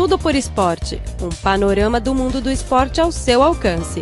Tudo 0.00 0.18
por 0.18 0.34
Esporte 0.34 0.98
um 1.20 1.28
panorama 1.28 2.00
do 2.00 2.14
mundo 2.14 2.40
do 2.40 2.50
esporte 2.50 3.02
ao 3.02 3.12
seu 3.12 3.42
alcance. 3.42 4.00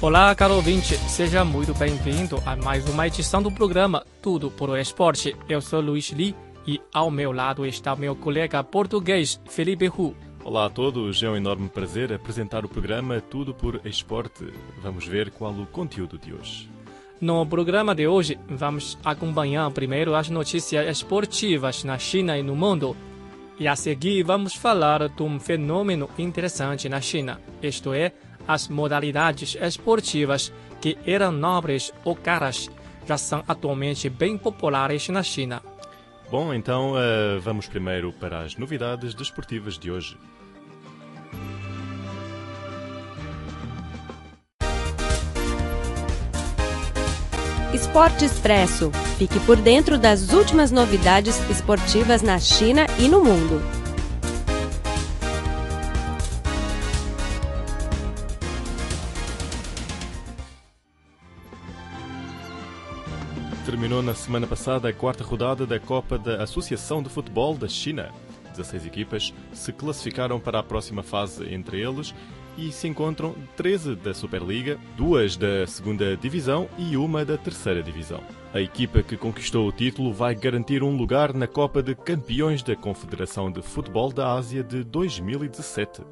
Olá, 0.00 0.32
caro 0.36 0.54
ouvinte, 0.54 0.96
seja 1.08 1.44
muito 1.44 1.74
bem-vindo 1.74 2.40
a 2.46 2.54
mais 2.54 2.88
uma 2.88 3.08
edição 3.08 3.42
do 3.42 3.50
programa 3.50 4.06
Tudo 4.22 4.52
por 4.52 4.78
Esporte. 4.78 5.34
Eu 5.48 5.60
sou 5.60 5.80
Luiz 5.80 6.10
Li 6.10 6.32
e 6.64 6.80
ao 6.94 7.10
meu 7.10 7.32
lado 7.32 7.66
está 7.66 7.96
meu 7.96 8.14
colega 8.14 8.62
português 8.62 9.40
Felipe 9.46 9.88
Hu. 9.88 10.14
Olá 10.44 10.66
a 10.66 10.70
todos, 10.70 11.20
é 11.20 11.28
um 11.28 11.34
enorme 11.34 11.68
prazer 11.68 12.12
apresentar 12.12 12.64
o 12.64 12.68
programa 12.68 13.20
Tudo 13.20 13.52
por 13.52 13.80
Esporte. 13.84 14.44
Vamos 14.80 15.08
ver 15.08 15.32
qual 15.32 15.52
o 15.52 15.66
conteúdo 15.66 16.16
de 16.16 16.32
hoje. 16.32 16.70
No 17.20 17.44
programa 17.44 17.96
de 17.96 18.06
hoje, 18.06 18.38
vamos 18.48 18.96
acompanhar 19.04 19.68
primeiro 19.72 20.14
as 20.14 20.30
notícias 20.30 20.86
esportivas 20.88 21.82
na 21.82 21.98
China 21.98 22.38
e 22.38 22.44
no 22.44 22.54
mundo. 22.54 22.96
E 23.58 23.66
a 23.66 23.74
seguir, 23.74 24.22
vamos 24.22 24.54
falar 24.54 25.08
de 25.08 25.22
um 25.22 25.40
fenômeno 25.40 26.10
interessante 26.18 26.88
na 26.88 27.00
China, 27.00 27.40
isto 27.62 27.94
é, 27.94 28.12
as 28.46 28.68
modalidades 28.68 29.56
esportivas 29.60 30.52
que 30.80 30.98
eram 31.06 31.32
nobres 31.32 31.92
ou 32.04 32.14
caras 32.14 32.70
já 33.06 33.16
são 33.16 33.42
atualmente 33.48 34.10
bem 34.10 34.36
populares 34.36 35.08
na 35.08 35.22
China. 35.22 35.62
Bom, 36.30 36.52
então 36.52 36.92
uh, 36.92 37.40
vamos 37.40 37.66
primeiro 37.66 38.12
para 38.12 38.40
as 38.40 38.56
novidades 38.56 39.14
desportivas 39.14 39.78
de 39.78 39.90
hoje. 39.90 40.18
Esporte 47.74 48.24
Expresso. 48.24 48.90
Fique 49.18 49.40
por 49.40 49.56
dentro 49.56 49.98
das 49.98 50.32
últimas 50.32 50.70
novidades 50.70 51.38
esportivas 51.50 52.22
na 52.22 52.38
China 52.38 52.86
e 52.98 53.08
no 53.08 53.22
mundo. 53.22 53.60
Terminou 63.64 64.00
na 64.00 64.14
semana 64.14 64.46
passada 64.46 64.88
a 64.88 64.92
quarta 64.92 65.24
rodada 65.24 65.66
da 65.66 65.80
Copa 65.80 66.16
da 66.16 66.42
Associação 66.42 67.02
de 67.02 67.08
Futebol 67.08 67.56
da 67.56 67.66
China. 67.66 68.12
16 68.52 68.86
equipas 68.86 69.34
se 69.52 69.72
classificaram 69.72 70.38
para 70.38 70.60
a 70.60 70.62
próxima 70.62 71.02
fase 71.02 71.52
entre 71.52 71.80
eles 71.80 72.14
e 72.56 72.72
se 72.72 72.88
encontram 72.88 73.34
13 73.56 73.94
da 73.96 74.14
Superliga, 74.14 74.78
duas 74.96 75.36
da 75.36 75.66
segunda 75.66 76.16
divisão 76.16 76.68
e 76.78 76.96
uma 76.96 77.24
da 77.24 77.36
terceira 77.36 77.82
divisão. 77.82 78.20
A 78.52 78.60
equipa 78.60 79.02
que 79.02 79.16
conquistou 79.16 79.68
o 79.68 79.72
título 79.72 80.12
vai 80.12 80.34
garantir 80.34 80.82
um 80.82 80.96
lugar 80.96 81.34
na 81.34 81.46
Copa 81.46 81.82
de 81.82 81.94
Campeões 81.94 82.62
da 82.62 82.74
Confederação 82.74 83.50
de 83.50 83.60
Futebol 83.60 84.12
da 84.12 84.32
Ásia 84.32 84.62
de 84.62 84.82
2017. 84.82 86.02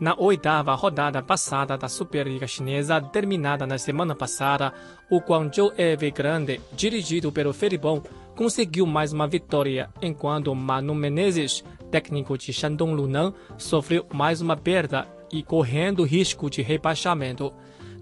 Na 0.00 0.14
oitava 0.18 0.74
rodada 0.74 1.22
passada 1.22 1.76
da 1.76 1.86
Superliga 1.86 2.46
Chinesa, 2.46 3.00
terminada 3.02 3.66
na 3.66 3.76
semana 3.76 4.14
passada, 4.14 4.72
o 5.10 5.18
Guangzhou 5.18 5.74
Evergrande, 5.76 6.58
dirigido 6.72 7.30
pelo 7.30 7.52
Felipão, 7.52 8.02
conseguiu 8.34 8.86
mais 8.86 9.12
uma 9.12 9.28
vitória, 9.28 9.90
enquanto 10.00 10.54
Manu 10.54 10.94
Menezes, 10.94 11.62
técnico 11.90 12.38
de 12.38 12.50
Shandong 12.50 12.94
Luneng, 12.94 13.34
sofreu 13.58 14.06
mais 14.10 14.40
uma 14.40 14.56
perda 14.56 15.06
e 15.30 15.42
correndo 15.42 16.04
risco 16.04 16.50
de 16.50 16.62
rebaixamento. 16.62 17.52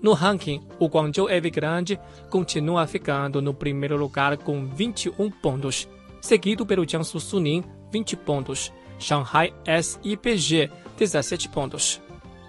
No 0.01 0.13
ranking, 0.13 0.61
o 0.79 0.87
Guangzhou 0.87 1.29
Evergrande 1.29 1.99
continua 2.31 2.87
ficando 2.87 3.43
no 3.43 3.53
primeiro 3.53 3.97
lugar 3.97 4.37
com 4.37 4.67
21 4.67 5.31
pontos, 5.31 5.89
seguido 6.21 6.65
pelo 6.65 6.89
Jiangsu 6.89 7.19
Suning, 7.19 7.65
20 7.93 8.17
pontos, 8.17 8.73
Shanghai 8.99 9.53
SIPG, 9.65 10.71
17 10.97 11.49
pontos. 11.49 12.01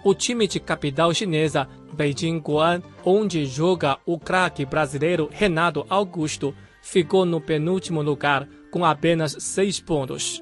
O 0.03 0.13
time 0.13 0.47
de 0.47 0.59
capital 0.59 1.13
chinesa, 1.13 1.67
Beijing 1.93 2.39
Guan, 2.39 2.81
onde 3.03 3.45
joga 3.45 3.97
o 4.05 4.17
craque 4.17 4.65
brasileiro 4.65 5.29
Renato 5.31 5.85
Augusto, 5.89 6.53
ficou 6.81 7.25
no 7.25 7.41
penúltimo 7.41 8.01
lugar 8.01 8.47
com 8.71 8.85
apenas 8.85 9.35
6 9.39 9.81
pontos. 9.81 10.41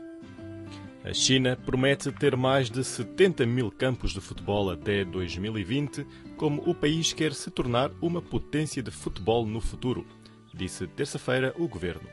A 1.07 1.13
China 1.13 1.55
promete 1.55 2.11
ter 2.11 2.35
mais 2.35 2.69
de 2.69 2.83
70 2.83 3.45
mil 3.45 3.71
campos 3.71 4.11
de 4.11 4.19
futebol 4.19 4.69
até 4.69 5.05
2020, 5.05 6.05
como 6.35 6.61
o 6.69 6.75
país 6.75 7.13
quer 7.13 7.31
se 7.33 7.49
tornar 7.49 7.89
uma 8.01 8.21
potência 8.21 8.83
de 8.83 8.91
futebol 8.91 9.45
no 9.45 9.61
futuro, 9.61 10.05
disse 10.53 10.85
terça-feira 10.85 11.55
o 11.57 11.65
governo. 11.65 12.09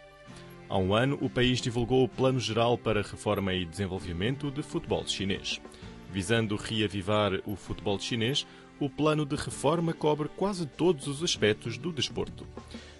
Há 0.68 0.78
um 0.78 0.94
ano, 0.94 1.18
o 1.20 1.28
país 1.28 1.60
divulgou 1.60 2.04
o 2.04 2.08
Plano 2.08 2.38
Geral 2.38 2.78
para 2.78 3.02
Reforma 3.02 3.52
e 3.52 3.64
Desenvolvimento 3.64 4.48
de 4.48 4.62
Futebol 4.62 5.04
Chinês. 5.08 5.60
Visando 6.12 6.54
reavivar 6.54 7.32
o 7.44 7.56
futebol 7.56 7.98
chinês, 7.98 8.46
o 8.78 8.88
plano 8.88 9.26
de 9.26 9.34
reforma 9.34 9.92
cobre 9.92 10.28
quase 10.36 10.66
todos 10.66 11.08
os 11.08 11.20
aspectos 11.20 11.76
do 11.76 11.92
desporto. 11.92 12.46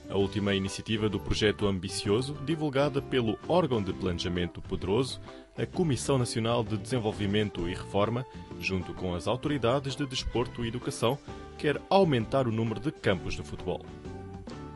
A 0.09 0.17
última 0.17 0.55
iniciativa 0.55 1.09
do 1.09 1.19
projeto 1.19 1.67
ambicioso, 1.67 2.35
divulgada 2.45 3.01
pelo 3.01 3.39
órgão 3.49 3.83
de 3.83 3.93
planejamento 3.93 4.61
poderoso, 4.61 5.21
a 5.57 5.65
Comissão 5.65 6.19
Nacional 6.19 6.63
de 6.63 6.77
Desenvolvimento 6.77 7.69
e 7.69 7.75
Reforma, 7.75 8.27
junto 8.61 8.93
com 8.93 9.15
as 9.15 9.27
autoridades 9.27 9.97
de 9.97 10.07
desporto 10.07 10.65
e 10.65 10.69
educação, 10.69 11.19
quer 11.57 11.81
aumentar 11.89 12.47
o 12.47 12.53
número 12.53 12.81
de 12.81 12.93
campos 12.93 13.35
de 13.35 13.43
futebol. 13.43 13.85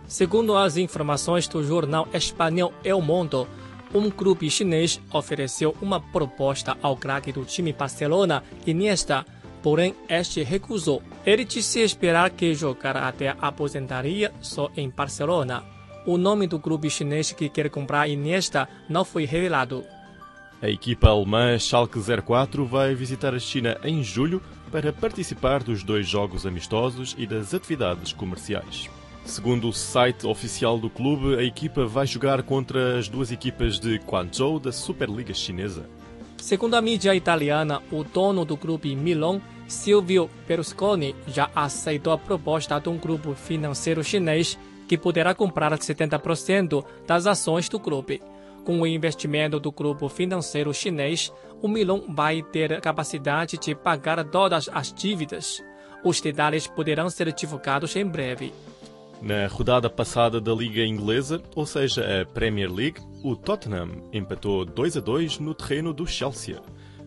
Segundo 0.07 0.57
as 0.57 0.77
informações 0.77 1.47
do 1.47 1.63
jornal 1.63 2.09
espanhol 2.15 2.73
El 2.83 3.03
Mundo, 3.03 3.47
um 3.95 4.11
clube 4.11 4.51
chinês 4.51 5.01
ofereceu 5.13 5.77
uma 5.83 6.01
proposta 6.01 6.77
ao 6.83 6.97
craque 6.97 7.33
do 7.33 7.45
time 7.45 7.73
Barcelona, 7.73 8.43
Iniesta, 8.67 9.25
porém 9.63 9.95
este 10.09 10.43
recusou. 10.43 11.03
Ele 11.25 11.45
disse 11.45 11.81
esperar 11.81 12.31
que 12.31 12.55
jogará 12.55 13.09
até 13.09 13.29
a 13.29 13.37
aposentaria 13.41 14.33
só 14.41 14.71
em 14.77 14.89
Barcelona. 14.89 15.65
O 16.07 16.17
nome 16.17 16.47
do 16.47 16.59
clube 16.59 16.89
chinês 16.89 17.33
que 17.33 17.49
quer 17.49 17.69
comprar 17.69 18.09
Iniesta 18.09 18.69
não 18.89 19.05
foi 19.05 19.25
revelado. 19.25 19.85
A 20.61 20.69
equipa 20.69 21.09
alemã 21.09 21.59
Schalke 21.59 22.01
04 22.01 22.67
vai 22.67 22.95
visitar 22.95 23.35
a 23.35 23.39
China 23.39 23.79
em 23.85 24.03
julho 24.03 24.43
para 24.73 24.93
participar 24.93 25.63
dos 25.63 25.83
dois 25.83 26.07
jogos 26.07 26.45
amistosos 26.47 27.15
e 27.17 27.27
das 27.27 27.55
atividades 27.55 28.13
comerciais. 28.13 28.89
Segundo 29.25 29.69
o 29.69 29.73
site 29.73 30.27
oficial 30.27 30.79
do 30.79 30.89
clube, 30.89 31.37
a 31.37 31.43
equipa 31.43 31.85
vai 31.85 32.07
jogar 32.07 32.43
contra 32.43 32.99
as 32.99 33.09
duas 33.09 33.31
equipas 33.31 33.79
de 33.79 33.97
Guangzhou 33.99 34.59
da 34.59 34.73
Superliga 34.73 35.35
Chinesa. 35.35 35.89
Segundo 36.41 36.75
a 36.75 36.81
mídia 36.81 37.15
italiana, 37.15 37.83
o 37.91 38.03
dono 38.03 38.45
do 38.45 38.57
clube 38.57 38.95
Milan, 38.95 39.41
Silvio 39.67 40.31
Berlusconi, 40.47 41.15
já 41.27 41.51
aceitou 41.55 42.13
a 42.13 42.19
proposta 42.19 42.79
de 42.79 42.89
um 42.89 42.97
grupo 42.97 43.35
financeiro 43.35 44.03
chinês 44.03 44.59
que 44.87 44.97
poderá 44.97 45.35
comprar 45.35 45.73
70% 45.73 46.83
das 47.07 47.27
ações 47.27 47.69
do 47.69 47.79
clube. 47.79 48.23
Com 48.65 48.81
o 48.81 48.87
investimento 48.87 49.61
do 49.61 49.71
grupo 49.71 50.09
financeiro 50.09 50.73
chinês, 50.73 51.33
o 51.61 51.69
Milan 51.69 52.03
vai 52.09 52.43
ter 52.43 52.81
capacidade 52.81 53.59
de 53.59 53.75
pagar 53.75 54.25
todas 54.25 54.71
as 54.73 54.93
dívidas. 54.93 55.63
Os 56.05 56.21
detalhes 56.21 56.67
poderão 56.67 57.11
ser 57.11 57.31
divulgados 57.33 57.95
em 57.97 58.07
breve. 58.07 58.55
Na 59.21 59.49
rodada 59.49 59.91
passada 59.91 60.41
da 60.41 60.55
Liga 60.55 60.85
Inglesa, 60.85 61.43
ou 61.57 61.67
seja, 61.67 62.23
a 62.23 62.25
Premier 62.25 62.73
League, 62.73 63.01
o 63.25 63.35
Tottenham 63.35 64.09
empatou 64.13 64.65
2 64.65 64.97
a 64.97 65.01
2 65.01 65.41
no 65.41 65.55
terreno 65.55 65.93
do 65.93 66.07
Chelsea. 66.07 66.61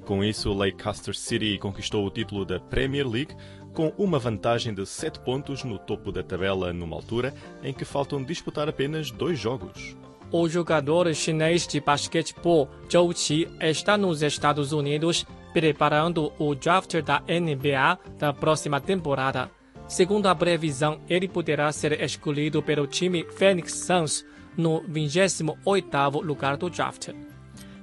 Com 0.06 0.22
isso, 0.22 0.50
o 0.52 0.58
Leicester 0.58 1.16
City 1.16 1.58
conquistou 1.58 2.06
o 2.06 2.10
título 2.10 2.44
da 2.44 2.60
Premier 2.60 3.08
League 3.08 3.34
com 3.74 3.94
uma 3.98 4.20
vantagem 4.20 4.74
de 4.74 4.86
7 4.86 5.22
pontos 5.22 5.64
no 5.64 5.80
topo 5.80 6.12
da 6.12 6.22
tabela 6.22 6.74
numa 6.74 6.98
altura 6.98 7.34
em 7.64 7.74
que 7.74 7.86
faltam 7.86 8.22
disputar 8.22 8.68
apenas 8.68 9.10
dois 9.10 9.40
jogos. 9.40 9.96
O 10.30 10.50
jogador 10.50 11.14
chinês 11.14 11.66
de 11.66 11.80
basquetebol 11.80 12.70
Zhou 12.92 13.14
Qi 13.14 13.48
está 13.62 13.98
nos 13.98 14.22
Estados 14.22 14.74
Unidos 14.74 15.26
preparando 15.54 16.32
o 16.38 16.56
draft 16.56 16.96
da 17.02 17.22
NBA 17.22 18.00
da 18.18 18.34
próxima 18.34 18.82
temporada. 18.82 19.50
Segundo 19.92 20.28
a 20.28 20.34
previsão, 20.34 21.02
ele 21.10 21.28
poderá 21.28 21.70
ser 21.70 22.02
escolhido 22.02 22.64
pelo 22.64 22.88
time 22.88 23.26
Phoenix 23.26 23.74
Suns 23.74 24.26
no 24.56 24.82
28º 24.84 26.24
lugar 26.24 26.56
do 26.56 26.70
draft. 26.70 27.10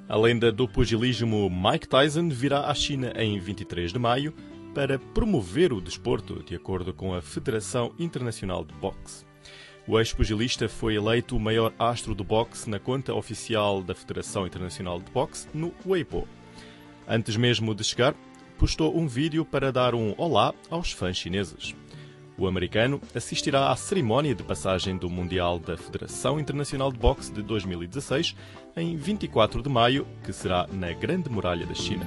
A 0.09 0.17
lenda 0.17 0.51
do 0.51 0.67
pugilismo 0.67 1.51
Mike 1.51 1.87
Tyson 1.87 2.31
virá 2.31 2.61
à 2.61 2.75
China 2.75 3.13
em 3.15 3.39
23 3.39 3.93
de 3.93 3.99
maio 3.99 4.33
para 4.75 4.99
promover 4.99 5.71
o 5.71 5.83
desporto, 5.83 6.43
de 6.43 6.55
acordo 6.55 6.95
com 6.95 7.13
a 7.13 7.21
Federação 7.21 7.93
Internacional 7.99 8.65
de 8.65 8.73
Boxe. 8.77 9.27
O 9.87 9.99
ex-pugilista 9.99 10.67
foi 10.67 10.95
eleito 10.95 11.37
o 11.37 11.41
maior 11.41 11.75
astro 11.79 12.15
do 12.15 12.25
boxe 12.25 12.71
na 12.71 12.79
conta 12.79 13.13
oficial 13.13 13.83
da 13.83 13.95
Federação 13.95 14.47
Internacional 14.47 14.99
de 14.99 15.11
Boxe 15.11 15.47
no 15.53 15.75
Weibo. 15.85 16.27
Antes 17.07 17.37
mesmo 17.37 17.75
de 17.75 17.85
chegar, 17.85 18.15
postou 18.57 18.97
um 18.97 19.07
vídeo 19.07 19.45
para 19.45 19.71
dar 19.71 19.95
um 19.95 20.15
olá 20.17 20.55
aos 20.71 20.91
fãs 20.91 21.19
chineses. 21.19 21.75
O 22.39 22.47
americano 22.47 23.01
assistirá 23.13 23.73
à 23.73 23.77
cerimónia 23.77 24.33
de 24.33 24.45
passagem 24.45 24.97
do 24.97 25.11
Mundial 25.11 25.59
da 25.59 25.77
Federação 25.77 26.39
Internacional 26.39 26.93
de 26.93 26.99
Boxe 26.99 27.33
de 27.33 27.43
2016 27.43 28.37
em 28.77 28.97
24 28.97 29.61
de 29.61 29.69
maio, 29.69 30.07
que 30.23 30.33
será 30.33 30.69
na 30.73 30.93
Grande 30.93 31.29
Muralha 31.29 31.67
da 31.67 31.75
China. 31.75 32.07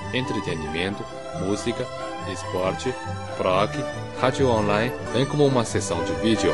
entretenimento, 0.13 1.03
música, 1.45 1.85
esporte, 2.31 2.93
rock, 3.37 3.77
rádio 4.19 4.47
online, 4.47 4.93
bem 5.13 5.25
como 5.25 5.45
uma 5.45 5.63
sessão 5.63 6.03
de 6.03 6.13
vídeo. 6.13 6.51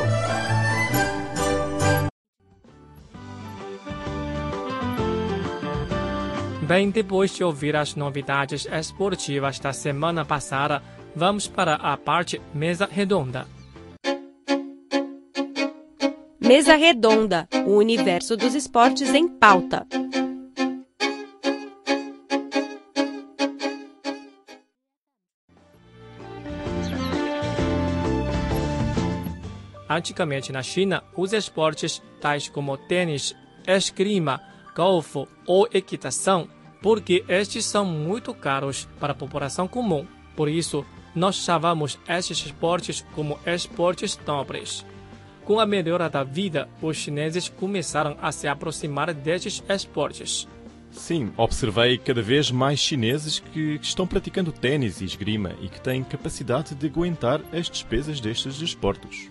Bem, 6.62 6.90
depois 6.90 7.34
de 7.34 7.42
ouvir 7.42 7.74
as 7.74 7.94
novidades 7.94 8.66
esportivas 8.70 9.58
da 9.58 9.72
semana 9.72 10.22
passada, 10.22 10.82
vamos 11.16 11.48
para 11.48 11.76
a 11.76 11.96
parte 11.96 12.40
mesa 12.52 12.86
redonda. 12.90 13.46
Mesa 16.38 16.76
Redonda, 16.76 17.46
o 17.66 17.72
universo 17.72 18.34
dos 18.34 18.54
esportes 18.54 19.12
em 19.12 19.28
pauta. 19.28 19.86
Antigamente 29.88 30.52
na 30.52 30.62
China, 30.62 31.02
os 31.16 31.32
esportes 31.32 32.02
tais 32.20 32.48
como 32.48 32.76
tênis, 32.76 33.34
esgrima, 33.66 34.40
golfe 34.76 35.26
ou 35.46 35.66
equitação, 35.72 36.48
porque 36.82 37.24
estes 37.28 37.64
são 37.64 37.84
muito 37.84 38.34
caros 38.34 38.88
para 39.00 39.12
a 39.12 39.16
população 39.16 39.66
comum. 39.66 40.06
Por 40.36 40.48
isso, 40.48 40.84
nós 41.14 41.36
chamamos 41.36 41.98
estes 42.06 42.44
esportes 42.44 43.04
como 43.14 43.38
esportes 43.46 44.18
nobres. 44.26 44.84
Com 45.44 45.58
a 45.58 45.64
melhora 45.64 46.10
da 46.10 46.22
vida, 46.22 46.68
os 46.82 46.96
chineses 46.96 47.48
começaram 47.48 48.16
a 48.20 48.30
se 48.30 48.46
aproximar 48.46 49.14
destes 49.14 49.64
esportes. 49.68 50.46
Sim, 50.90 51.32
observei 51.36 51.96
cada 51.98 52.20
vez 52.22 52.50
mais 52.50 52.78
chineses 52.78 53.38
que, 53.38 53.78
estão 53.82 54.06
praticando 54.06 54.52
tênis 54.52 55.00
e 55.00 55.04
esgrima 55.04 55.54
e 55.62 55.68
que 55.68 55.80
têm 55.80 56.04
capacidade 56.04 56.74
de 56.74 56.86
aguentar 56.86 57.40
as 57.52 57.68
despesas 57.70 58.20
destes 58.20 58.58
desportos. 58.58 59.30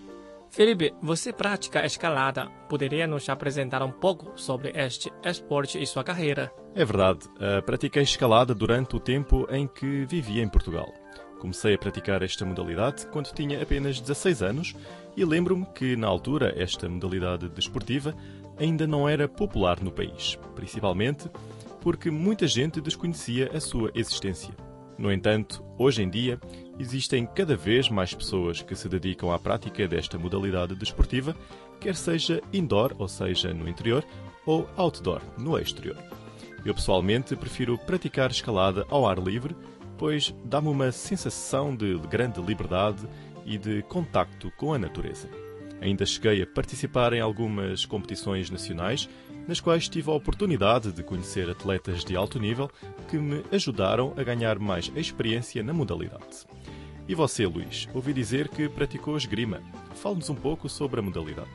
Felipe, 0.50 0.94
você 1.02 1.32
pratica 1.32 1.86
escalada. 1.86 2.48
Poderia 2.70 3.06
nos 3.06 3.30
apresentar 3.30 3.84
um 3.84 3.92
pouco 3.92 4.32
sobre 4.36 4.72
este 4.76 5.12
esporte 5.24 5.82
e 5.82 5.86
sua 5.86 6.04
carreira? 6.04 6.52
É 6.74 6.84
verdade, 6.84 7.28
uh, 7.36 7.62
pratiquei 7.64 8.04
escalada 8.04 8.54
durante 8.56 8.96
o 8.96 9.00
tempo 9.00 9.48
em 9.52 9.68
que 9.68 10.06
vivia 10.06 10.44
em 10.44 10.50
Portugal. 10.50 10.92
Comecei 11.40 11.76
a 11.76 11.78
praticar 11.78 12.24
esta 12.24 12.46
modalidade 12.46 13.06
quando 13.08 13.32
tinha 13.32 13.62
apenas 13.62 14.00
16 14.00 14.42
anos 14.42 14.76
e 15.16 15.24
lembro-me 15.24 15.66
que, 15.68 15.96
na 15.96 16.08
altura, 16.08 16.54
esta 16.58 16.90
modalidade 16.90 17.48
desportiva 17.50 18.16
ainda 18.60 18.88
não 18.88 19.08
era 19.08 19.28
popular 19.28 19.80
no 19.82 19.92
país, 19.92 20.38
principalmente 20.56 21.30
porque 21.82 22.10
muita 22.10 22.48
gente 22.48 22.82
desconhecia 22.82 23.52
a 23.54 23.60
sua 23.60 23.92
existência. 23.94 24.54
No 24.98 25.12
entanto, 25.12 25.64
hoje 25.78 26.02
em 26.02 26.10
dia, 26.10 26.40
existem 26.80 27.26
cada 27.26 27.56
vez 27.56 27.90
mais 27.90 28.14
pessoas 28.14 28.62
que 28.62 28.76
se 28.76 28.90
dedicam 28.90 29.32
à 29.32 29.38
prática 29.38 29.88
desta 29.88 30.18
modalidade 30.18 30.76
desportiva, 30.76 31.36
quer 31.80 31.96
seja 31.96 32.42
indoor, 32.52 32.96
ou 32.98 33.08
seja, 33.08 33.54
no 33.54 33.70
interior, 33.70 34.04
ou 34.46 34.68
outdoor, 34.76 35.22
no 35.38 35.58
exterior. 35.58 35.98
Eu 36.66 36.74
pessoalmente 36.74 37.36
prefiro 37.36 37.78
praticar 37.78 38.32
escalada 38.32 38.86
ao 38.90 39.08
ar 39.08 39.20
livre, 39.20 39.56
pois 39.98 40.34
dá-me 40.44 40.68
uma 40.68 40.92
sensação 40.92 41.76
de 41.76 41.98
grande 42.10 42.42
liberdade 42.42 43.08
e 43.46 43.58
de 43.58 43.84
contacto 43.84 44.52
com 44.58 44.74
a 44.74 44.80
natureza. 44.80 45.47
Ainda 45.82 46.06
cheguei 46.06 46.42
a 46.42 46.48
participar 46.48 47.14
em 47.14 47.20
algumas 47.20 47.86
competições 47.86 48.50
nacionais, 48.50 49.08
nas 49.48 49.60
quais 49.60 49.88
tive 49.88 50.10
a 50.10 50.14
oportunidade 50.14 50.92
de 50.92 51.04
conhecer 51.04 51.50
atletas 51.50 52.04
de 52.04 52.16
alto 52.16 52.40
nível 52.40 52.70
que 53.08 53.18
me 53.18 53.44
ajudaram 53.52 54.14
a 54.18 54.24
ganhar 54.24 54.60
mais 54.60 54.92
experiência 54.96 55.64
na 55.64 55.74
modalidade. 55.74 56.46
E 57.08 57.16
você, 57.16 57.46
Luís, 57.46 57.88
ouvi 57.94 58.12
dizer 58.12 58.50
que 58.50 58.68
praticou 58.68 59.16
esgrima. 59.16 59.62
Fale-nos 59.96 60.30
um 60.30 60.36
pouco 60.36 60.68
sobre 60.68 61.00
a 61.00 61.04
modalidade. 61.04 61.50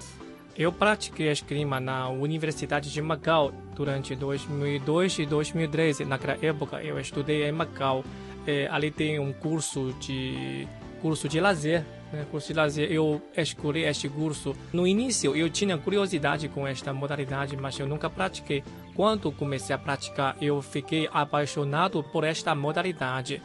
Eu 0.56 0.72
pratiquei 0.72 1.30
esgrima 1.30 1.80
na 1.80 2.08
Universidade 2.08 2.92
de 2.92 3.02
Macau 3.02 3.52
durante 3.74 4.14
2002 4.14 5.18
e 5.20 5.26
2013. 5.26 6.04
Naquela 6.04 6.38
época, 6.44 6.82
eu 6.82 6.98
estudei 6.98 7.48
em 7.48 7.52
Macau. 7.52 8.04
É, 8.46 8.66
ali 8.70 8.90
tem 8.90 9.18
um 9.18 9.32
curso 9.32 9.94
de 10.00 10.66
curso 11.00 11.28
de 11.28 11.40
lazer 11.40 11.84
né, 12.12 12.26
curso 12.30 12.48
de 12.48 12.54
lazer, 12.54 12.92
eu 12.92 13.22
escolhi 13.36 13.84
este 13.84 14.08
curso. 14.08 14.54
No 14.72 14.86
início, 14.86 15.34
eu 15.34 15.48
tinha 15.48 15.78
curiosidade 15.78 16.48
com 16.48 16.66
esta 16.66 16.92
modalidade, 16.92 17.56
mas 17.56 17.78
eu 17.78 17.86
nunca 17.86 18.10
pratiquei. 18.10 18.62
Quando 18.94 19.32
comecei 19.32 19.74
a 19.74 19.78
praticar, 19.78 20.36
eu 20.40 20.60
fiquei 20.60 21.08
apaixonado 21.12 22.02
por 22.02 22.24
esta 22.24 22.54
modalidade. 22.54 23.42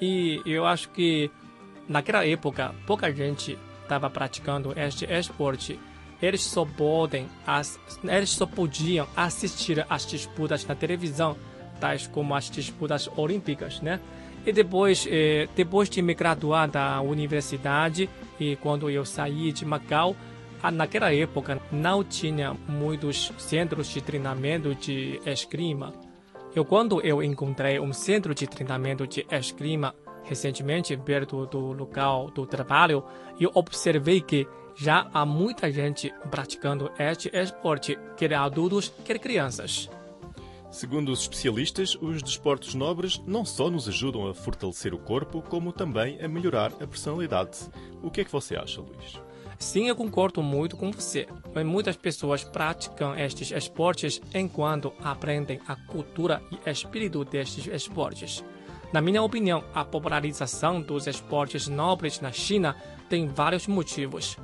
E 0.00 0.40
eu 0.46 0.64
acho 0.64 0.90
que 0.90 1.30
naquela 1.88 2.26
época, 2.26 2.74
pouca 2.86 3.12
gente 3.12 3.58
estava 3.82 4.08
praticando 4.08 4.72
este 4.78 5.04
esporte. 5.04 5.78
Eles 6.22 6.42
só 6.42 6.64
podem, 6.64 7.28
eles 8.04 8.30
só 8.30 8.46
podiam 8.46 9.06
assistir 9.16 9.84
às 9.90 10.06
disputas 10.06 10.64
na 10.64 10.74
televisão, 10.74 11.36
tais 11.80 12.06
como 12.06 12.34
as 12.34 12.48
disputas 12.48 13.10
olímpicas, 13.16 13.80
né? 13.80 14.00
E 14.46 14.52
depois, 14.52 15.06
eh, 15.10 15.48
depois 15.56 15.88
de 15.88 16.02
me 16.02 16.14
graduar 16.14 16.68
da 16.68 17.00
universidade 17.00 18.10
e 18.38 18.56
quando 18.56 18.90
eu 18.90 19.04
saí 19.04 19.52
de 19.52 19.64
Macau, 19.64 20.14
naquela 20.70 21.14
época 21.14 21.60
não 21.72 22.04
tinha 22.04 22.54
muitos 22.68 23.32
centros 23.38 23.88
de 23.88 24.00
treinamento 24.02 24.74
de 24.74 25.20
esgrima. 25.24 25.92
Eu 26.54 26.64
quando 26.64 27.00
eu 27.00 27.22
encontrei 27.22 27.80
um 27.80 27.92
centro 27.92 28.34
de 28.34 28.46
treinamento 28.46 29.06
de 29.06 29.26
esgrima 29.30 29.94
recentemente 30.24 30.96
perto 30.96 31.46
do 31.46 31.72
local 31.72 32.30
do 32.30 32.46
trabalho, 32.46 33.04
eu 33.40 33.50
observei 33.54 34.20
que 34.20 34.46
já 34.76 35.08
há 35.12 35.24
muita 35.24 35.70
gente 35.70 36.12
praticando 36.30 36.90
este 36.98 37.30
esporte, 37.32 37.98
quer 38.16 38.34
adultos, 38.34 38.92
quer 39.04 39.18
crianças. 39.18 39.90
Segundo 40.74 41.12
os 41.12 41.20
especialistas, 41.20 41.96
os 42.00 42.20
desportos 42.20 42.74
nobres 42.74 43.22
não 43.28 43.44
só 43.44 43.70
nos 43.70 43.86
ajudam 43.88 44.26
a 44.26 44.34
fortalecer 44.34 44.92
o 44.92 44.98
corpo, 44.98 45.40
como 45.40 45.72
também 45.72 46.20
a 46.20 46.26
melhorar 46.26 46.72
a 46.80 46.86
personalidade. 46.86 47.70
O 48.02 48.10
que 48.10 48.22
é 48.22 48.24
que 48.24 48.32
você 48.32 48.56
acha, 48.56 48.80
Luís? 48.80 49.20
Sim, 49.56 49.86
eu 49.86 49.94
concordo 49.94 50.42
muito 50.42 50.76
com 50.76 50.90
você. 50.90 51.28
Muitas 51.64 51.96
pessoas 51.96 52.42
praticam 52.42 53.16
estes 53.16 53.52
esportes 53.52 54.20
enquanto 54.34 54.92
aprendem 55.00 55.60
a 55.68 55.76
cultura 55.76 56.42
e 56.50 56.68
espírito 56.68 57.24
destes 57.24 57.68
esportes. 57.68 58.44
Na 58.92 59.00
minha 59.00 59.22
opinião, 59.22 59.62
a 59.72 59.84
popularização 59.84 60.82
dos 60.82 61.06
esportes 61.06 61.68
nobres 61.68 62.20
na 62.20 62.32
China 62.32 62.74
tem 63.08 63.28
vários 63.28 63.68
motivos. 63.68 64.36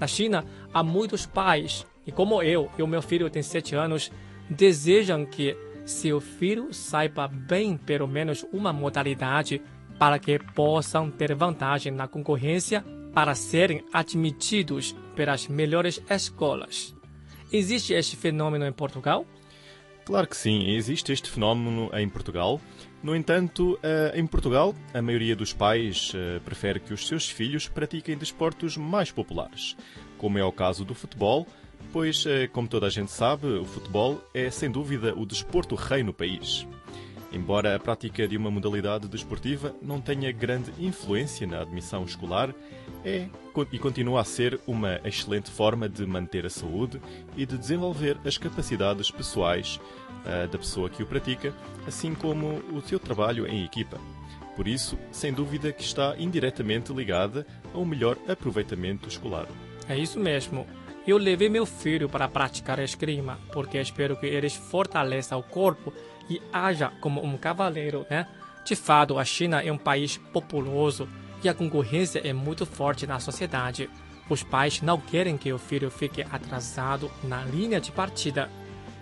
Na 0.00 0.08
China, 0.08 0.44
há 0.74 0.82
muitos 0.82 1.26
pais, 1.26 1.86
e 2.04 2.10
como 2.10 2.42
eu 2.42 2.68
e 2.76 2.82
o 2.82 2.88
meu 2.88 3.00
filho 3.00 3.30
tem 3.30 3.40
7 3.40 3.76
anos, 3.76 4.10
desejam 4.50 5.24
que 5.24 5.56
seu 5.86 6.20
filho 6.20 6.74
saiba 6.74 7.28
bem 7.28 7.76
pelo 7.76 8.08
menos 8.08 8.44
uma 8.52 8.72
modalidade 8.72 9.62
para 9.98 10.18
que 10.18 10.38
possam 10.38 11.10
ter 11.10 11.34
vantagem 11.34 11.92
na 11.92 12.06
concorrência 12.06 12.84
para 13.14 13.34
serem 13.34 13.82
admitidos 13.92 14.94
pelas 15.14 15.48
melhores 15.48 16.02
escolas. 16.10 16.94
Existe 17.50 17.94
este 17.94 18.16
fenômeno 18.16 18.66
em 18.66 18.72
Portugal? 18.72 19.24
Claro 20.04 20.26
que 20.26 20.36
sim, 20.36 20.70
existe 20.70 21.12
este 21.12 21.30
fenómeno 21.30 21.90
em 21.94 22.08
Portugal. 22.08 22.60
No 23.02 23.14
entanto, 23.14 23.78
eh, 23.82 24.12
em 24.14 24.26
Portugal, 24.26 24.74
a 24.92 25.00
maioria 25.00 25.34
dos 25.34 25.52
pais 25.52 26.12
eh, 26.14 26.40
prefere 26.44 26.78
que 26.78 26.92
os 26.92 27.06
seus 27.06 27.28
filhos 27.28 27.68
pratiquem 27.68 28.16
desportos 28.16 28.76
mais 28.76 29.10
populares, 29.10 29.76
como 30.18 30.38
é 30.38 30.44
o 30.44 30.52
caso 30.52 30.84
do 30.84 30.94
futebol, 30.94 31.46
pois, 31.92 32.24
eh, 32.26 32.46
como 32.48 32.68
toda 32.68 32.86
a 32.86 32.90
gente 32.90 33.10
sabe, 33.10 33.46
o 33.46 33.64
futebol 33.64 34.22
é 34.34 34.50
sem 34.50 34.70
dúvida 34.70 35.14
o 35.16 35.24
desporto 35.24 35.74
rei 35.74 36.02
no 36.02 36.12
país. 36.12 36.66
Embora 37.32 37.74
a 37.74 37.78
prática 37.78 38.26
de 38.26 38.36
uma 38.36 38.50
modalidade 38.50 39.08
desportiva 39.08 39.74
não 39.82 40.00
tenha 40.00 40.32
grande 40.32 40.72
influência 40.78 41.46
na 41.46 41.60
admissão 41.60 42.04
escolar, 42.04 42.54
é 43.04 43.28
e 43.72 43.78
continua 43.78 44.20
a 44.20 44.24
ser 44.24 44.60
uma 44.66 45.00
excelente 45.04 45.50
forma 45.50 45.88
de 45.88 46.04
manter 46.04 46.44
a 46.44 46.50
saúde 46.50 47.00
e 47.36 47.46
de 47.46 47.56
desenvolver 47.56 48.18
as 48.24 48.36
capacidades 48.36 49.10
pessoais 49.10 49.80
uh, 50.24 50.46
da 50.48 50.58
pessoa 50.58 50.90
que 50.90 51.02
o 51.02 51.06
pratica, 51.06 51.54
assim 51.86 52.14
como 52.14 52.58
o 52.72 52.82
seu 52.82 52.98
trabalho 52.98 53.46
em 53.46 53.64
equipa. 53.64 53.98
Por 54.54 54.68
isso, 54.68 54.98
sem 55.10 55.32
dúvida 55.32 55.72
que 55.72 55.82
está 55.82 56.14
indiretamente 56.18 56.92
ligada 56.92 57.46
a 57.72 57.78
um 57.78 57.84
melhor 57.84 58.16
aproveitamento 58.28 59.08
escolar. 59.08 59.46
É 59.88 59.96
isso 59.98 60.18
mesmo. 60.18 60.66
Eu 61.06 61.18
levei 61.18 61.48
meu 61.48 61.64
filho 61.64 62.08
para 62.08 62.28
praticar 62.28 62.80
esgrima, 62.80 63.38
porque 63.52 63.78
espero 63.78 64.16
que 64.16 64.26
eles 64.26 64.56
fortaleçam 64.56 65.38
o 65.38 65.42
corpo 65.42 65.92
e 66.28 66.42
haja 66.52 66.90
como 67.00 67.24
um 67.24 67.36
cavaleiro, 67.36 68.04
né? 68.10 68.26
De 68.64 68.74
fato, 68.74 69.16
a 69.16 69.24
China 69.24 69.62
é 69.62 69.70
um 69.70 69.78
país 69.78 70.16
populoso 70.16 71.08
e 71.44 71.48
a 71.48 71.54
concorrência 71.54 72.20
é 72.24 72.32
muito 72.32 72.66
forte 72.66 73.06
na 73.06 73.20
sociedade. 73.20 73.88
Os 74.28 74.42
pais 74.42 74.82
não 74.82 75.00
querem 75.00 75.38
que 75.38 75.52
o 75.52 75.58
filho 75.58 75.88
fique 75.88 76.22
atrasado 76.22 77.08
na 77.22 77.44
linha 77.44 77.80
de 77.80 77.92
partida. 77.92 78.50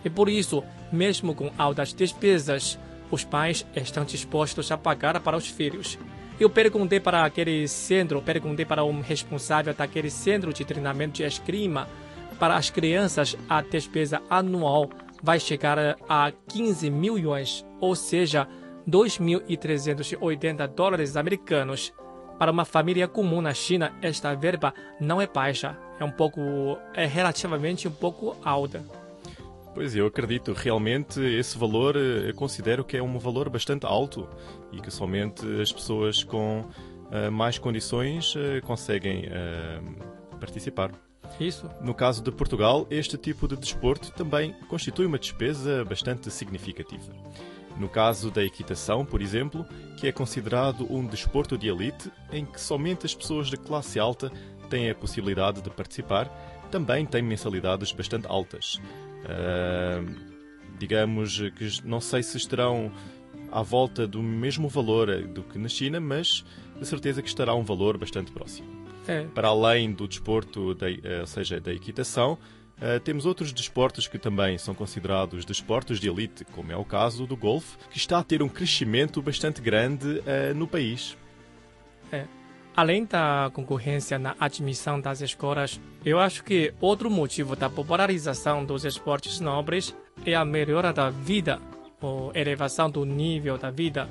E 0.04 0.10
por 0.10 0.28
isso, 0.28 0.62
mesmo 0.92 1.34
com 1.34 1.50
altas 1.56 1.94
despesas, 1.94 2.78
os 3.10 3.24
pais 3.24 3.64
estão 3.74 4.04
dispostos 4.04 4.70
a 4.70 4.76
pagar 4.76 5.18
para 5.20 5.38
os 5.38 5.46
filhos. 5.46 5.98
Eu 6.38 6.50
perguntei 6.50 6.98
para 6.98 7.24
aquele 7.24 7.68
centro, 7.68 8.20
perguntei 8.20 8.64
para 8.64 8.84
um 8.84 9.00
responsável 9.00 9.72
daquele 9.72 10.10
centro 10.10 10.52
de 10.52 10.64
treinamento 10.64 11.14
de 11.14 11.22
esgrima, 11.22 11.88
para 12.38 12.56
as 12.56 12.70
crianças 12.70 13.36
a 13.48 13.60
despesa 13.62 14.20
anual 14.28 14.90
vai 15.22 15.38
chegar 15.40 15.96
a 16.08 16.32
15 16.48 16.90
mil 16.90 17.16
ou 17.80 17.94
seja, 17.94 18.46
2.380 18.88 20.66
dólares 20.68 21.16
americanos. 21.16 21.94
Para 22.38 22.50
uma 22.50 22.64
família 22.64 23.06
comum 23.06 23.40
na 23.40 23.54
China, 23.54 23.94
esta 24.02 24.34
verba 24.34 24.74
não 25.00 25.22
é 25.22 25.26
baixa, 25.26 25.78
é 25.98 26.04
um 26.04 26.10
pouco, 26.10 26.40
é 26.92 27.06
relativamente 27.06 27.86
um 27.86 27.92
pouco 27.92 28.36
alta. 28.44 28.84
Pois 29.74 29.96
eu 29.96 30.06
acredito 30.06 30.52
realmente 30.52 31.20
esse 31.20 31.58
valor, 31.58 31.96
eh, 31.96 32.30
eu 32.30 32.34
considero 32.34 32.84
que 32.84 32.96
é 32.96 33.02
um 33.02 33.18
valor 33.18 33.50
bastante 33.50 33.84
alto 33.84 34.28
e 34.72 34.80
que 34.80 34.88
somente 34.88 35.44
as 35.60 35.72
pessoas 35.72 36.22
com 36.22 36.60
uh, 36.60 37.32
mais 37.32 37.58
condições 37.58 38.36
uh, 38.36 38.62
conseguem 38.62 39.26
uh, 39.26 40.36
participar. 40.38 40.92
Isso. 41.40 41.68
No 41.80 41.92
caso 41.92 42.22
de 42.22 42.30
Portugal, 42.30 42.86
este 42.88 43.18
tipo 43.18 43.48
de 43.48 43.56
desporto 43.56 44.12
também 44.12 44.54
constitui 44.68 45.06
uma 45.06 45.18
despesa 45.18 45.84
bastante 45.84 46.30
significativa. 46.30 47.12
No 47.76 47.88
caso 47.88 48.30
da 48.30 48.44
equitação, 48.44 49.04
por 49.04 49.20
exemplo, 49.20 49.66
que 49.96 50.06
é 50.06 50.12
considerado 50.12 50.86
um 50.88 51.04
desporto 51.04 51.58
de 51.58 51.68
elite 51.68 52.12
em 52.30 52.44
que 52.44 52.60
somente 52.60 53.04
as 53.04 53.14
pessoas 53.14 53.48
de 53.48 53.56
classe 53.56 53.98
alta 53.98 54.30
têm 54.70 54.88
a 54.88 54.94
possibilidade 54.94 55.60
de 55.60 55.70
participar, 55.70 56.30
também 56.70 57.04
tem 57.04 57.22
mensalidades 57.22 57.90
bastante 57.90 58.28
altas. 58.28 58.80
Uh, 59.24 60.14
digamos 60.78 61.38
que 61.56 61.68
não 61.84 62.00
sei 62.00 62.22
se 62.22 62.36
estarão 62.36 62.92
à 63.50 63.62
volta 63.62 64.06
do 64.06 64.22
mesmo 64.22 64.68
valor 64.68 65.22
do 65.22 65.42
que 65.42 65.58
na 65.58 65.68
China, 65.68 66.00
mas 66.00 66.44
de 66.78 66.86
certeza 66.86 67.22
que 67.22 67.28
estará 67.28 67.54
um 67.54 67.62
valor 67.62 67.96
bastante 67.96 68.32
próximo. 68.32 68.68
É. 69.06 69.22
Para 69.34 69.48
além 69.48 69.92
do 69.92 70.08
desporto, 70.08 70.74
de, 70.74 71.00
eh, 71.04 71.20
ou 71.20 71.26
seja, 71.26 71.60
da 71.60 71.72
equitação, 71.72 72.38
Uh, 72.74 72.98
temos 72.98 73.24
outros 73.24 73.52
desportos 73.52 74.08
que 74.08 74.18
também 74.18 74.58
são 74.58 74.74
considerados 74.74 75.44
desportos 75.44 76.00
de 76.00 76.08
elite, 76.08 76.44
como 76.44 76.72
é 76.72 76.76
o 76.76 76.84
caso 76.84 77.24
do 77.24 77.36
golfe, 77.36 77.78
que 77.88 77.96
está 77.96 78.18
a 78.18 78.24
ter 78.24 78.42
um 78.42 78.48
crescimento 78.48 79.22
bastante 79.22 79.62
grande 79.62 80.18
uh, 80.18 80.54
no 80.56 80.66
país. 80.66 81.16
É. 82.10 82.26
Além 82.76 83.04
da 83.04 83.50
concorrência 83.54 84.18
na 84.18 84.34
admissão 84.38 85.00
das 85.00 85.20
escolas, 85.20 85.80
eu 86.04 86.18
acho 86.18 86.42
que 86.42 86.74
outro 86.80 87.08
motivo 87.10 87.54
da 87.54 87.70
popularização 87.70 88.64
dos 88.64 88.84
esportes 88.84 89.38
nobres 89.38 89.94
é 90.26 90.34
a 90.34 90.44
melhora 90.44 90.92
da 90.92 91.08
vida, 91.08 91.60
ou 92.00 92.32
elevação 92.34 92.90
do 92.90 93.04
nível 93.04 93.56
da 93.56 93.70
vida. 93.70 94.08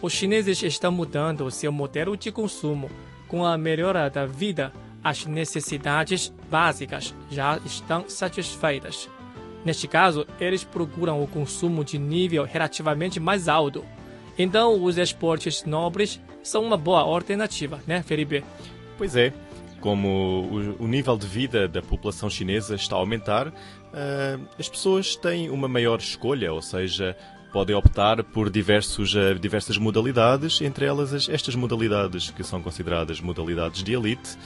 Os 0.00 0.12
chineses 0.12 0.62
estão 0.62 0.90
mudando 0.90 1.50
seu 1.50 1.70
modelo 1.70 2.16
de 2.16 2.32
consumo 2.32 2.90
com 3.28 3.44
a 3.44 3.58
melhora 3.58 4.08
da 4.08 4.26
vida 4.26 4.72
as 5.02 5.26
necessidades 5.26 6.32
básicas 6.50 7.14
já 7.30 7.58
estão 7.64 8.08
satisfeitas. 8.08 9.08
Neste 9.64 9.88
caso, 9.88 10.26
eles 10.40 10.64
procuram 10.64 11.22
o 11.22 11.26
consumo 11.26 11.84
de 11.84 11.98
nível 11.98 12.44
relativamente 12.44 13.18
mais 13.18 13.48
alto. 13.48 13.84
Então, 14.38 14.82
os 14.82 14.98
esportes 14.98 15.64
nobres 15.64 16.20
são 16.42 16.62
uma 16.62 16.76
boa 16.76 17.00
alternativa, 17.00 17.80
né, 17.86 18.02
Felipe? 18.02 18.44
Pois 18.98 19.16
é. 19.16 19.32
Como 19.80 20.76
o, 20.78 20.86
nível 20.86 21.16
de 21.16 21.26
vida 21.26 21.66
da 21.66 21.82
população 21.82 22.30
chinesa 22.30 22.76
está 22.76 22.94
a 22.94 23.00
aumentar, 23.00 23.48
uh, 23.48 23.52
as 24.56 24.68
pessoas 24.68 25.16
têm 25.16 25.50
uma 25.50 25.66
maior 25.66 25.98
escolha, 25.98 26.52
ou 26.52 26.62
seja, 26.62 27.16
podem 27.52 27.74
optar 27.74 28.22
por 28.22 28.48
diversos, 28.48 29.12
uh, 29.16 29.34
diversas 29.40 29.76
modalidades, 29.78 30.60
entre 30.60 30.86
elas 30.86 31.12
as, 31.12 31.28
estas 31.28 31.56
modalidades 31.56 32.30
que 32.30 32.44
são 32.44 32.62
consideradas 32.62 33.20
modalidades 33.20 33.82
de 33.82 33.92
elite, 33.92 34.38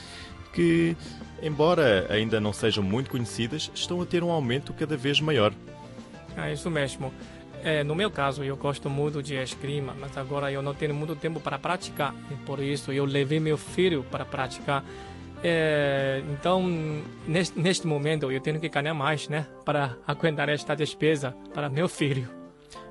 que, 0.55 0.97
embora 1.43 2.07
ainda 2.09 2.41
não 2.41 2.55
sejam 2.55 2.83
muito 2.83 3.11
conhecidas, 3.11 3.71
estão 3.75 4.01
a 4.01 4.07
ter 4.07 4.25
um 4.25 4.31
aumento 4.31 4.73
cada 4.73 4.97
vez 4.97 5.21
maior. 5.21 5.53
É 6.35 6.51
isso 6.51 6.71
mesmo. 6.71 7.13
É, 7.67 7.83
no 7.83 7.97
meu 7.97 8.13
caso, 8.13 8.45
eu 8.45 8.57
gosto 8.57 8.89
muito 8.89 9.21
de 9.21 9.35
esgrima, 9.35 9.93
mas 9.99 10.17
agora 10.17 10.53
eu 10.53 10.63
não 10.63 10.73
tenho 10.73 10.95
muito 10.95 11.17
tempo 11.17 11.41
para 11.41 11.59
praticar. 11.59 12.15
Por 12.47 12.61
isso, 12.61 12.93
eu 12.93 13.05
levei 13.05 13.41
meu 13.41 13.59
filho 13.59 14.05
para 14.09 14.25
praticar. 14.25 14.85
É, 15.43 16.23
então, 16.31 16.63
neste, 17.27 17.59
neste 17.59 17.85
momento, 17.85 18.31
eu 18.31 18.41
tenho 18.41 18.61
que 18.61 18.69
ganhar 18.69 18.95
mais, 18.95 19.29
né? 19.29 19.49
Para 19.65 19.97
aguentar 20.07 20.49
esta 20.49 20.77
despesa 20.77 21.35
para 21.53 21.69
meu 21.69 21.89
filho. 21.89 22.29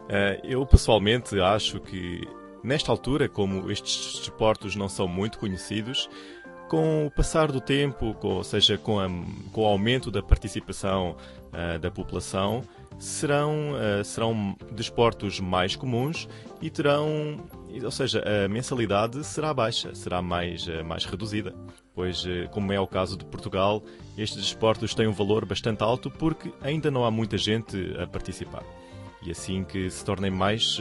É, 0.09 0.41
eu, 0.43 0.65
pessoalmente, 0.65 1.39
acho 1.39 1.79
que, 1.79 2.27
nesta 2.61 2.91
altura, 2.91 3.29
como 3.29 3.71
estes 3.71 4.19
desportos 4.19 4.75
não 4.75 4.89
são 4.89 5.07
muito 5.07 5.39
conhecidos, 5.39 6.09
com 6.67 7.05
o 7.07 7.11
passar 7.11 7.49
do 7.49 7.61
tempo, 7.61 8.13
ou 8.21 8.43
seja, 8.43 8.77
com, 8.77 8.99
a, 8.99 9.07
com 9.53 9.61
o 9.61 9.65
aumento 9.65 10.11
da 10.11 10.21
participação 10.21 11.15
uh, 11.53 11.79
da 11.79 11.89
população, 11.89 12.61
serão, 12.99 13.73
uh, 13.73 14.03
serão 14.03 14.55
desportos 14.71 15.39
mais 15.39 15.75
comuns 15.75 16.27
e 16.61 16.69
terão, 16.69 17.39
ou 17.83 17.91
seja, 17.91 18.23
a 18.23 18.47
mensalidade 18.47 19.23
será 19.23 19.53
baixa, 19.53 19.93
será 19.93 20.21
mais, 20.21 20.67
uh, 20.67 20.83
mais 20.83 21.05
reduzida. 21.05 21.53
Pois, 21.93 22.25
como 22.51 22.73
é 22.73 22.79
o 22.79 22.85
caso 22.85 23.15
de 23.17 23.23
Portugal, 23.23 23.81
estes 24.17 24.43
desportos 24.43 24.93
têm 24.93 25.07
um 25.07 25.13
valor 25.13 25.45
bastante 25.45 25.81
alto 25.81 26.11
porque 26.11 26.51
ainda 26.61 26.91
não 26.91 27.05
há 27.05 27.09
muita 27.09 27.37
gente 27.37 27.95
a 27.97 28.05
participar. 28.05 28.63
E 29.21 29.31
assim 29.31 29.63
que 29.63 29.89
se 29.89 30.03
tornem 30.03 30.29
mais, 30.29 30.77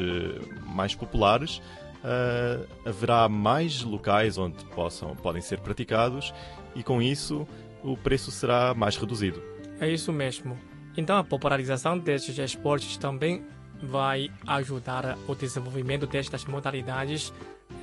mais 0.67 0.93
populares, 0.93 1.63
uh, 2.05 2.67
haverá 2.85 3.29
mais 3.29 3.83
locais 3.83 4.37
onde 4.37 4.63
possam, 4.67 5.17
podem 5.17 5.41
ser 5.41 5.61
praticados 5.61 6.35
e 6.75 6.83
com 6.83 7.01
isso 7.01 7.49
o 7.83 7.97
preço 7.97 8.31
será 8.31 8.75
mais 8.75 8.97
reduzido. 8.97 9.43
É 9.81 9.91
isso 9.91 10.13
mesmo. 10.13 10.57
Então 10.97 11.17
a 11.17 11.25
popularização 11.25 11.99
destes 11.99 12.39
esportes 12.39 12.97
também 12.97 13.43
vai 13.83 14.31
ajudar 14.47 15.19
o 15.27 15.35
desenvolvimento 15.35 16.07
destas 16.07 16.45
modalidades 16.45 17.33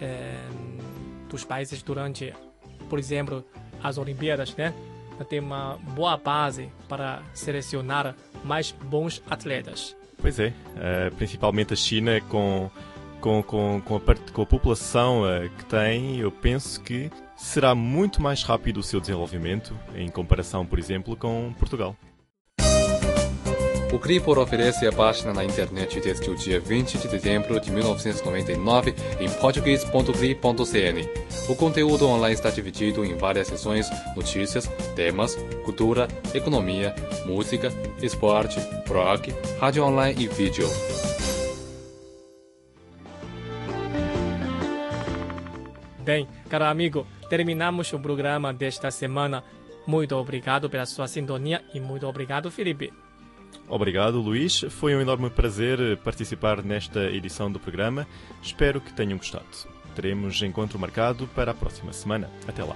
eh, 0.01 0.37
dos 1.29 1.43
países 1.43 1.83
durante, 1.83 2.33
por 2.89 2.97
exemplo, 2.97 3.45
as 3.83 3.97
Olimpíadas, 3.97 4.55
né? 4.55 4.73
Tem 5.29 5.39
uma 5.39 5.77
boa 5.93 6.17
base 6.17 6.71
para 6.89 7.21
selecionar 7.33 8.15
mais 8.43 8.71
bons 8.71 9.21
atletas. 9.29 9.95
Pois 10.17 10.39
é, 10.39 10.47
uh, 10.47 11.15
principalmente 11.15 11.73
a 11.73 11.75
China 11.75 12.19
com 12.21 12.71
com, 13.19 13.43
com, 13.43 13.79
com, 13.85 13.95
a, 13.97 14.01
com 14.33 14.41
a 14.41 14.45
população 14.47 15.21
uh, 15.21 15.47
que 15.55 15.65
tem, 15.65 16.17
eu 16.17 16.31
penso 16.31 16.81
que 16.81 17.11
será 17.37 17.75
muito 17.75 18.19
mais 18.19 18.41
rápido 18.41 18.77
o 18.77 18.83
seu 18.83 18.99
desenvolvimento 18.99 19.77
em 19.95 20.09
comparação, 20.09 20.65
por 20.65 20.79
exemplo, 20.79 21.15
com 21.15 21.53
Portugal. 21.59 21.95
O 23.91 23.99
Cripor 23.99 24.39
oferece 24.39 24.87
a 24.87 24.91
página 24.91 25.33
na 25.33 25.43
internet 25.43 25.99
desde 25.99 26.29
o 26.29 26.35
dia 26.35 26.61
20 26.61 26.97
de 26.97 27.09
dezembro 27.09 27.59
de 27.59 27.69
1999 27.71 28.95
em 29.19 29.29
português.cri.cn. 29.29 31.09
O 31.49 31.55
conteúdo 31.57 32.07
online 32.07 32.33
está 32.33 32.49
dividido 32.49 33.03
em 33.03 33.17
várias 33.17 33.49
seções: 33.49 33.89
notícias, 34.15 34.65
temas, 34.95 35.35
cultura, 35.65 36.07
economia, 36.33 36.95
música, 37.25 37.67
esporte, 38.01 38.61
rock, 38.87 39.33
rádio 39.59 39.83
online 39.83 40.23
e 40.23 40.27
vídeo. 40.29 40.67
Bem, 45.99 46.29
caro 46.49 46.63
amigo, 46.63 47.05
terminamos 47.29 47.91
o 47.91 47.99
programa 47.99 48.53
desta 48.53 48.89
semana. 48.89 49.43
Muito 49.85 50.15
obrigado 50.15 50.69
pela 50.69 50.85
sua 50.85 51.09
sintonia 51.09 51.61
e 51.73 51.79
muito 51.81 52.07
obrigado, 52.07 52.49
Felipe. 52.49 52.93
Obrigado, 53.67 54.19
Luís. 54.19 54.61
Foi 54.69 54.95
um 54.95 55.01
enorme 55.01 55.29
prazer 55.29 55.97
participar 55.97 56.63
nesta 56.63 57.05
edição 57.05 57.51
do 57.51 57.59
programa. 57.59 58.07
Espero 58.41 58.81
que 58.81 58.93
tenham 58.93 59.17
gostado. 59.17 59.45
Teremos 59.95 60.41
encontro 60.41 60.79
marcado 60.79 61.27
para 61.27 61.51
a 61.51 61.55
próxima 61.55 61.93
semana. 61.93 62.29
Até 62.47 62.63
lá. 62.63 62.75